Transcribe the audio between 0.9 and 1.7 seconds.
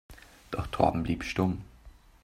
blieb stumm.